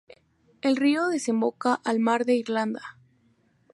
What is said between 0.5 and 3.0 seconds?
El río desemboca al Mar de Irlanda.